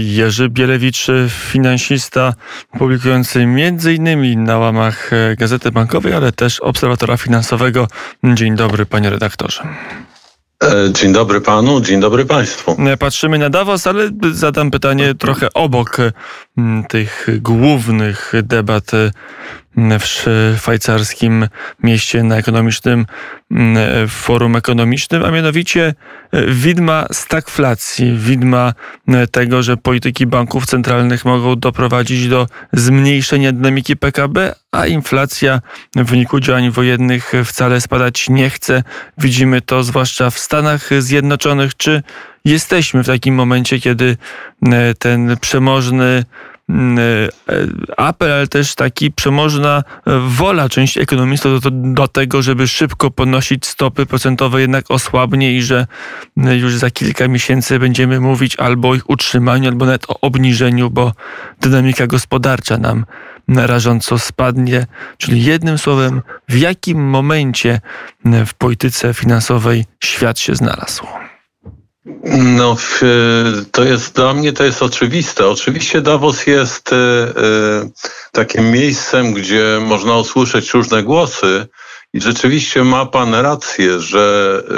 [0.00, 2.34] Jerzy Bielewicz, finansista,
[2.78, 4.44] publikujący m.in.
[4.44, 7.88] na łamach Gazety Bankowej, ale też Obserwatora Finansowego.
[8.24, 9.62] Dzień dobry, panie redaktorze.
[10.64, 12.76] E, dzień dobry panu, dzień dobry państwu.
[12.98, 15.96] Patrzymy na Davos, ale zadam pytanie trochę obok
[16.88, 18.90] tych głównych debat
[19.76, 20.04] w
[20.58, 21.48] szwajcarskim
[21.82, 23.06] mieście na ekonomicznym
[23.50, 25.94] mm, forum ekonomicznym, a mianowicie
[26.32, 28.72] e, widma stagflacji, widma
[29.08, 35.60] e, tego, że polityki banków centralnych mogą doprowadzić do zmniejszenia dynamiki PKB, a inflacja
[35.96, 38.82] w wyniku działań wojennych wcale spadać nie chce.
[39.18, 41.76] Widzimy to zwłaszcza w Stanach Zjednoczonych.
[41.76, 42.02] Czy
[42.44, 44.16] jesteśmy w takim momencie, kiedy
[44.66, 46.24] e, ten przemożny
[47.96, 53.66] apel, ale też taki przemożna e, wola części ekonomistów do, do, tego, żeby szybko podnosić
[53.66, 55.86] stopy procentowe jednak osłabnie i że
[56.36, 60.90] e, już za kilka miesięcy będziemy mówić albo o ich utrzymaniu, albo nawet o obniżeniu,
[60.90, 61.12] bo
[61.60, 63.04] dynamika gospodarcza nam
[63.48, 64.86] rażąco spadnie.
[65.18, 67.80] Czyli jednym słowem, w jakim momencie
[68.46, 71.06] w polityce finansowej świat się znalazł?
[72.24, 72.76] No,
[73.72, 75.48] to jest dla mnie to jest oczywiste.
[75.48, 77.32] Oczywiście Davos jest e, e,
[78.32, 81.66] takim miejscem, gdzie można usłyszeć różne głosy.
[82.16, 84.72] I rzeczywiście ma Pan rację, że e,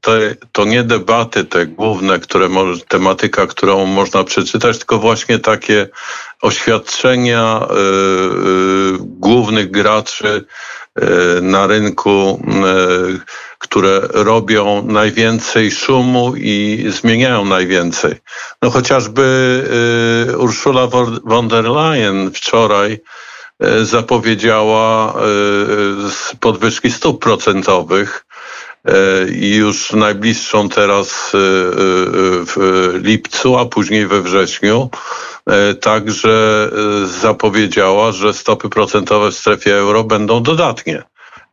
[0.00, 0.12] to,
[0.52, 5.88] to nie debaty te główne, które może, tematyka, którą można przeczytać, tylko właśnie takie
[6.42, 7.66] oświadczenia
[8.98, 10.44] głównych graczy
[11.42, 12.42] na rynku
[13.64, 18.14] które robią najwięcej szumu i zmieniają najwięcej.
[18.62, 19.24] No chociażby
[20.32, 20.86] y, Ursula
[21.24, 23.00] von der Leyen wczoraj y,
[23.82, 25.14] zapowiedziała
[26.32, 28.26] y, podwyżki stóp procentowych
[29.32, 34.90] i już najbliższą teraz w lipcu, a później we wrześniu.
[35.80, 36.70] Także
[37.04, 41.02] zapowiedziała, że stopy procentowe w strefie euro będą dodatnie.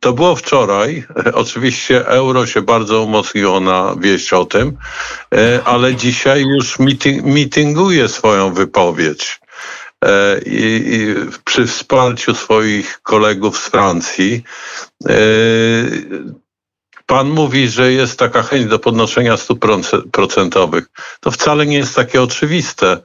[0.02, 1.04] To było wczoraj.
[1.34, 4.78] Oczywiście euro się bardzo umocniło na wieść o tym,
[5.36, 9.41] e, ale dzisiaj już meeting, meetinguje swoją wypowiedź.
[10.06, 14.44] E, I, i przy wsparciu swoich kolegów z Francji.
[15.10, 15.14] E,
[17.06, 19.66] pan mówi, że jest taka chęć do podnoszenia stóp
[20.12, 20.86] procentowych.
[21.20, 22.98] To wcale nie jest takie oczywiste,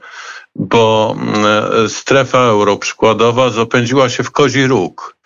[0.55, 5.17] bo mm, strefa euro przykładowa zapędziła się w kozi róg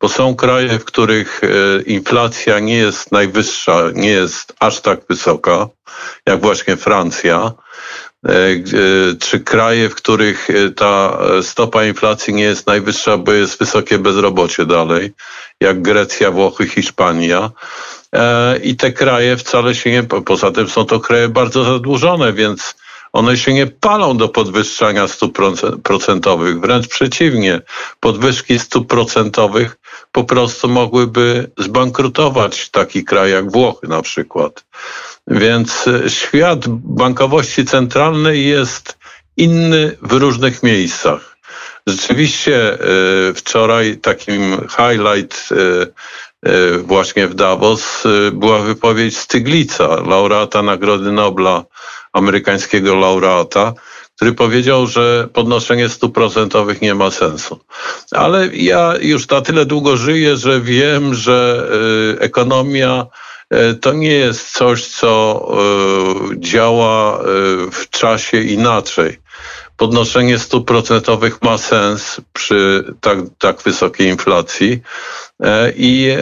[0.00, 5.68] bo są kraje, w których e, inflacja nie jest najwyższa, nie jest aż tak wysoka,
[6.26, 7.52] jak właśnie Francja, e,
[9.20, 14.66] czy kraje, w których e, ta stopa inflacji nie jest najwyższa, bo jest wysokie bezrobocie
[14.66, 15.12] dalej,
[15.60, 17.50] jak Grecja, Włochy, Hiszpania.
[18.62, 22.74] I te kraje wcale się nie, poza tym są to kraje bardzo zadłużone, więc
[23.12, 25.38] one się nie palą do podwyższania stóp
[25.82, 27.60] procentowych, wręcz przeciwnie.
[28.00, 29.77] Podwyżki stóp procentowych
[30.18, 34.64] po prostu mogłyby zbankrutować taki kraj jak Włochy na przykład.
[35.26, 38.98] Więc e, świat bankowości centralnej jest
[39.36, 41.36] inny w różnych miejscach.
[41.86, 42.78] Rzeczywiście e,
[43.34, 48.02] wczoraj takim highlight e, właśnie w Davos
[48.32, 51.64] była wypowiedź Styglica, laureata Nagrody Nobla
[52.12, 53.72] amerykańskiego laureata,
[54.18, 57.58] który powiedział, że podnoszenie stóp procentowych nie ma sensu.
[58.10, 61.68] Ale ja już na tyle długo żyję, że wiem, że
[62.16, 63.06] y, ekonomia
[63.54, 65.42] y, to nie jest coś, co
[66.32, 67.18] y, działa
[67.72, 69.18] w czasie inaczej.
[69.76, 74.80] Podnoszenie stóp procentowych ma sens przy tak, tak wysokiej inflacji
[75.76, 76.16] i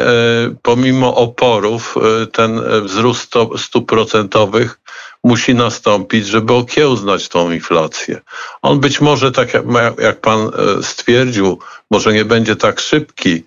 [0.63, 1.95] pomimo oporów
[2.33, 4.79] ten wzrost stóp procentowych
[5.27, 8.21] musi nastąpić, żeby okiełznać tą inflację.
[8.63, 9.49] On być może, tak
[9.99, 11.59] jak pan e, stwierdził,
[11.91, 13.43] może nie będzie tak szybki,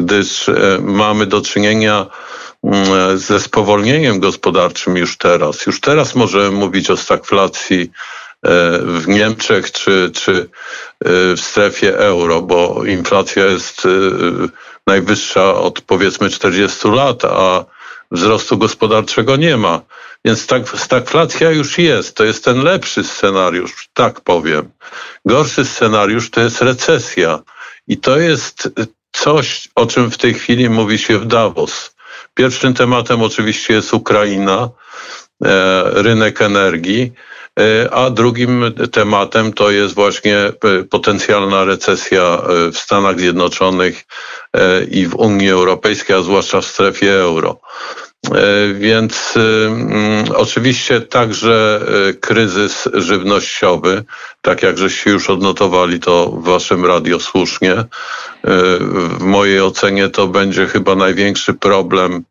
[0.00, 2.06] gdyż e, mamy do czynienia
[2.64, 5.66] mm, ze spowolnieniem gospodarczym już teraz.
[5.66, 7.88] Już teraz możemy mówić o stagflacji e,
[8.78, 10.48] w Niemczech czy, czy
[11.36, 13.88] w strefie euro, bo inflacja jest
[14.86, 17.64] najwyższa od powiedzmy 40 lat, a
[18.10, 19.80] wzrostu gospodarczego nie ma.
[20.24, 22.16] Więc stagflacja już jest.
[22.16, 24.70] To jest ten lepszy scenariusz, tak powiem.
[25.24, 27.40] Gorszy scenariusz to jest recesja.
[27.88, 28.68] I to jest
[29.12, 31.94] coś, o czym w tej chwili mówi się w Davos.
[32.34, 34.68] Pierwszym tematem oczywiście jest Ukraina,
[35.44, 37.12] e, rynek energii,
[37.90, 40.52] a drugim tematem to jest właśnie e,
[40.90, 42.42] potencjalna recesja
[42.72, 44.04] w Stanach Zjednoczonych
[44.90, 47.60] i w Unii Europejskiej, a zwłaszcza w strefie euro.
[48.74, 51.80] Więc mm, oczywiście także
[52.20, 54.04] kryzys żywnościowy,
[54.42, 57.84] tak jak żeście już odnotowali to w waszym radio słusznie,
[58.44, 62.24] w mojej ocenie to będzie chyba największy problem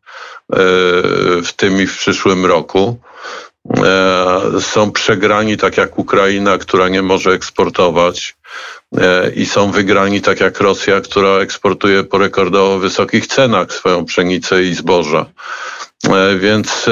[1.44, 2.98] w tym i w przyszłym roku.
[3.70, 8.36] E, są przegrani, tak jak Ukraina, która nie może eksportować,
[8.96, 14.62] e, i są wygrani, tak jak Rosja, która eksportuje po rekordowo wysokich cenach swoją pszenicę
[14.62, 15.26] i zboża.
[16.08, 16.86] E, więc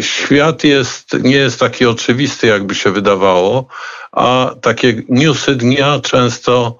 [0.00, 3.66] świat jest, nie jest taki oczywisty, jakby się wydawało,
[4.12, 6.78] a takie newsy dnia często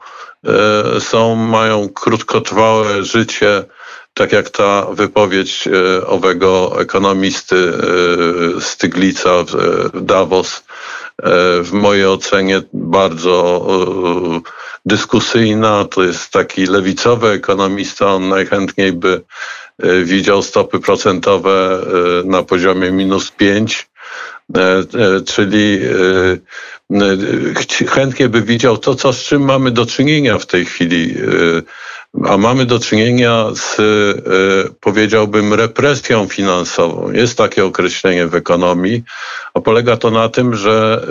[1.00, 3.64] są, mają krótkotrwałe życie
[4.14, 10.62] tak jak ta wypowiedź e, owego ekonomisty e, Styglica w Davos, e,
[11.62, 13.66] w mojej ocenie bardzo
[14.86, 15.84] dyskusyjna.
[15.84, 19.22] To jest taki lewicowy ekonomista, on najchętniej by
[20.04, 21.80] widział stopy procentowe
[22.24, 23.88] na poziomie minus 5,
[25.26, 25.80] czyli
[27.88, 31.14] chętnie by widział to, co, z czym mamy do czynienia w tej chwili
[32.24, 33.82] a mamy do czynienia z, e,
[34.80, 37.10] powiedziałbym, represją finansową.
[37.12, 39.02] Jest takie określenie w ekonomii,
[39.54, 41.06] a polega to na tym, że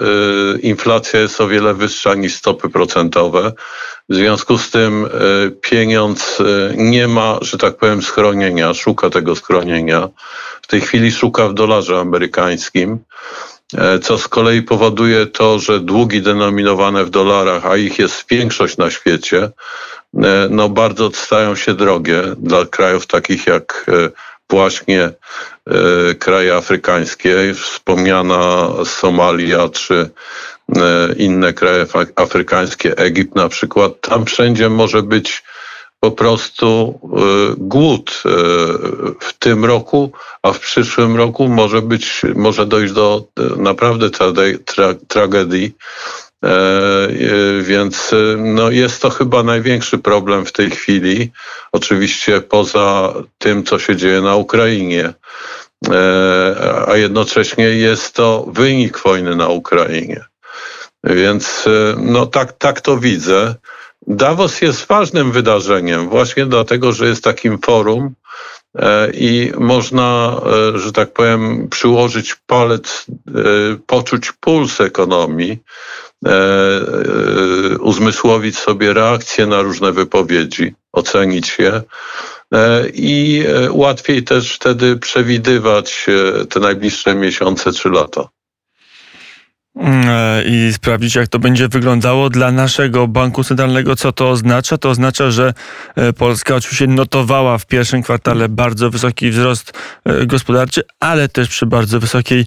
[0.56, 3.54] e, inflacja jest o wiele wyższa niż stopy procentowe.
[4.10, 5.10] W związku z tym e,
[5.52, 6.38] pieniądz
[6.76, 10.08] nie ma, że tak powiem, schronienia, szuka tego schronienia.
[10.62, 13.00] W tej chwili szuka w dolarze amerykańskim
[14.02, 18.92] co z kolei powoduje to, że długi denominowane w dolarach, a ich jest większość na
[18.92, 20.01] świecie, E,
[20.50, 24.10] no bardzo stają się drogie dla krajów takich jak e,
[24.50, 30.10] właśnie e, kraje afrykańskie, wspomniana Somalia czy
[31.18, 31.86] inne kraje
[32.16, 34.02] afrykańskie, Egipt na przykład.
[34.02, 35.44] Tam wszędzie może być
[36.00, 37.00] po prostu
[37.58, 38.24] głód
[39.20, 40.12] w tym roku,
[40.44, 43.24] a w przyszłym roku może być, może dojść do
[43.58, 44.10] naprawdę
[45.08, 46.31] tragedii E, e,
[47.62, 51.32] więc e, no jest to chyba największy problem w tej chwili,
[51.72, 55.14] oczywiście poza tym, co się dzieje na Ukrainie.
[56.88, 60.26] A jednocześnie jest to wynik wojny na Ukrainie.
[61.04, 61.66] Więc
[61.98, 63.56] no tak, tak to widzę.
[64.08, 68.14] Davos jest ważnym wydarzeniem, właśnie dlatego, że jest takim forum
[69.14, 70.42] i można,
[70.76, 73.06] że tak powiem, przyłożyć palec,
[73.88, 76.11] poczuć puls ekonomii, E, e,
[77.80, 81.82] uzmysłowić sobie reakcje na różne wypowiedzi, ocenić je
[82.54, 86.06] e, i łatwiej też wtedy przewidywać
[86.50, 88.30] te najbliższe miesiące czy lata.
[89.76, 90.06] Mm,
[90.46, 93.96] i sprawdzić, jak to będzie wyglądało dla naszego banku centralnego.
[93.96, 94.78] Co to oznacza?
[94.78, 95.54] To oznacza, że
[96.18, 99.74] Polska oczywiście notowała w pierwszym kwartale bardzo wysoki wzrost
[100.26, 102.46] gospodarczy, ale też przy bardzo wysokiej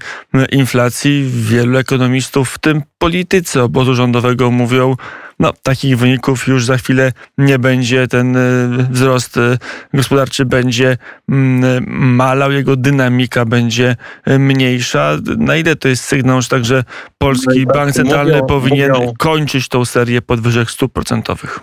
[0.53, 1.25] inflacji.
[1.31, 4.97] Wielu ekonomistów, w tym politycy obozu rządowego mówią,
[5.39, 8.09] no takich wyników już za chwilę nie będzie.
[8.09, 9.59] Ten y, wzrost y,
[9.95, 10.97] gospodarczy będzie
[11.29, 11.85] mm,
[12.17, 13.97] malał, jego dynamika będzie
[14.27, 15.19] mniejsza.
[15.39, 16.85] Na ile to jest sygnał, że także
[17.19, 19.13] Polski Bank Centralny mówią, powinien mówią.
[19.19, 21.61] kończyć tą serię podwyżek stóp procentowych?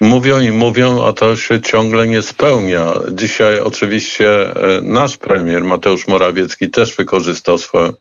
[0.00, 2.92] Mówią i mówią, a to się ciągle nie spełnia.
[3.12, 7.92] Dzisiaj oczywiście e, nasz premier Mateusz Morawiecki też wykorzystał swoją E,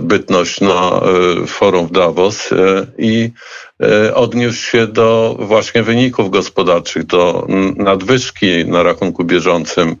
[0.00, 1.00] bytność na
[1.42, 2.56] e, forum w Davos e,
[2.98, 3.30] i
[4.14, 7.46] odniósł się do właśnie wyników gospodarczych, do
[7.76, 9.96] nadwyżki na rachunku bieżącym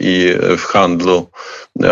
[0.00, 1.30] i w handlu.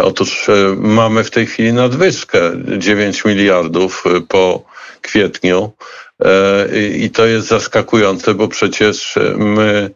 [0.02, 0.46] Otóż
[0.76, 2.40] mamy w tej chwili nadwyżkę
[2.78, 4.64] 9 miliardów po
[5.02, 5.72] kwietniu
[6.96, 9.90] i to jest zaskakujące, bo przecież my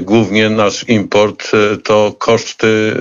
[0.00, 1.50] głównie nasz import
[1.84, 2.96] to koszty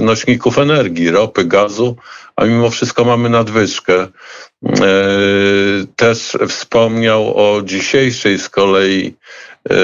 [0.00, 1.96] nośników energii, ropy, gazu,
[2.36, 4.08] a mimo wszystko mamy nadwyżkę.
[4.66, 4.78] E,
[5.96, 9.14] też wspomniał o dzisiejszej z kolei
[9.70, 9.74] e,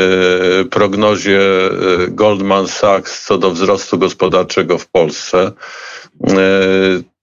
[0.65, 1.71] prognozie e,
[2.09, 5.53] Goldman Sachs co do wzrostu gospodarczego w Polsce.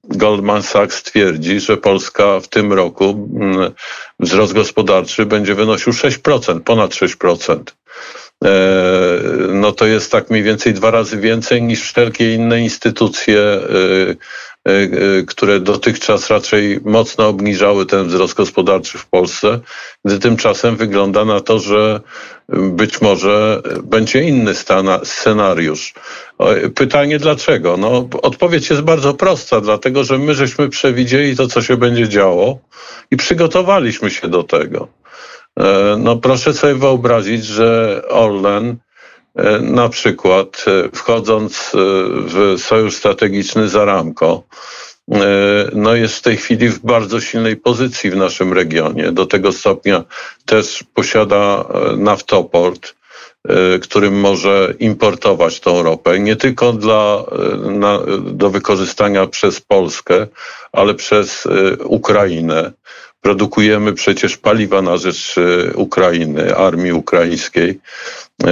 [0.03, 3.29] Goldman Sachs twierdzi, że Polska w tym roku
[4.19, 7.59] wzrost gospodarczy będzie wynosił 6%, ponad 6%.
[9.53, 13.59] No to jest tak mniej więcej dwa razy więcej niż wszelkie inne instytucje
[15.27, 19.59] które dotychczas raczej mocno obniżały ten wzrost gospodarczy w Polsce,
[20.05, 22.01] gdy tymczasem wygląda na to, że
[22.49, 24.53] być może będzie inny
[25.03, 25.93] scenariusz.
[26.75, 27.77] Pytanie dlaczego?
[27.77, 32.59] No, odpowiedź jest bardzo prosta, dlatego że my żeśmy przewidzieli to, co się będzie działo
[33.11, 34.87] i przygotowaliśmy się do tego.
[35.59, 38.84] E, no proszę sobie wyobrazić, że Orlen E,
[39.61, 41.77] Na przykład e, wchodząc e,
[42.27, 44.43] w sojusz strategiczny z Aramco,
[45.11, 45.17] e,
[45.73, 49.11] no jest w tej chwili w bardzo silnej pozycji w naszym regionie.
[49.11, 50.03] Do tego stopnia
[50.45, 52.95] też posiada e, naftoport,
[53.49, 60.27] e, którym może importować tą ropę, nie tylko dla, e, na, do wykorzystania przez Polskę,
[60.71, 62.71] ale przez e, Ukrainę.
[63.21, 67.79] Produkujemy przecież paliwa na rzecz e, Ukrainy, armii ukraińskiej.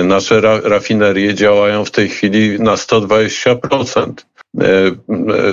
[0.04, 4.26] Nasze ra, rafinerie działają w tej chwili na 120%.
[4.62, 4.94] E, e,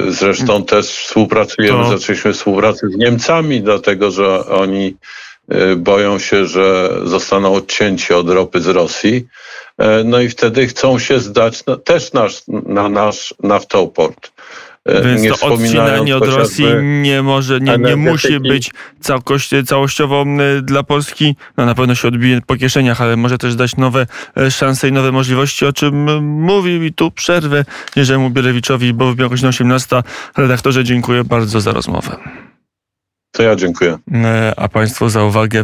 [0.09, 4.97] Zresztą też współpracujemy, To- zaczęliśmy współpracę z Niemcami, dlatego że oni
[5.49, 9.27] e, boją się, że zostaną odcięci od ropy z Rosji.
[10.05, 14.30] No i wtedy chcą się zdać na, też nasz, na nasz naftoport.
[14.85, 16.65] E, Więc nie to odcinanie od Rosji
[17.03, 18.71] nie może, nie, nie musi być
[19.01, 20.25] całość, całościowo
[20.63, 21.37] dla Polski.
[21.57, 24.07] No na pewno się odbije po kieszeniach, ale może też dać nowe
[24.37, 27.65] e, szanse i nowe możliwości, o czym mówił i tu przerwę
[27.97, 30.03] Jerzemu Bielewiczowi, bo w godzina 18.
[30.37, 32.17] Redaktorze, dziękuję bardzo za rozmowę.
[33.33, 33.99] To ja dziękuję.
[34.15, 35.59] E, A Państwu za uwagę.